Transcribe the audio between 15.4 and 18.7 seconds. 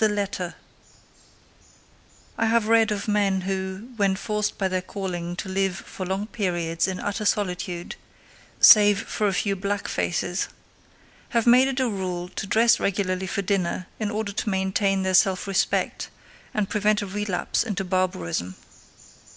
respect and prevent a relapse into barbarism.